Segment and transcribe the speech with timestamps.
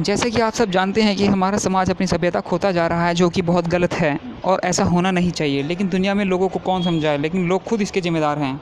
[0.00, 3.14] जैसे कि आप सब जानते हैं कि हमारा समाज अपनी सभ्यता खोता जा रहा है,
[3.14, 6.58] जो कि बहुत गलत है, और ऐसा होना नहीं चाहिए। लेकिन दुनिया में लोगों को
[6.58, 7.18] कौन समझाए?
[7.18, 8.60] लेकिन लोग खुद इसके ज़िम्मेदार हैं।